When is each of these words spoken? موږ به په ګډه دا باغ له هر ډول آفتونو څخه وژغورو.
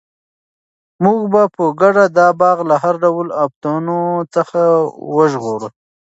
موږ 1.03 1.19
به 1.33 1.41
په 1.55 1.63
ګډه 1.81 2.05
دا 2.17 2.27
باغ 2.41 2.57
له 2.69 2.75
هر 2.83 2.95
ډول 3.03 3.27
آفتونو 3.43 3.97
څخه 4.35 4.61
وژغورو. 5.17 5.69